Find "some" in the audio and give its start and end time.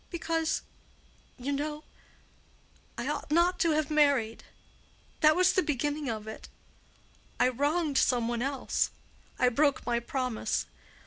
7.99-8.27